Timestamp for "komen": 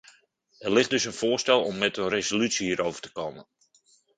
3.11-3.47